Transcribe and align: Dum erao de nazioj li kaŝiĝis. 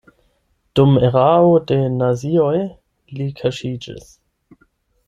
Dum 0.79 0.95
erao 1.09 1.51
de 1.73 1.77
nazioj 1.99 2.57
li 3.21 3.31
kaŝiĝis. 3.43 4.13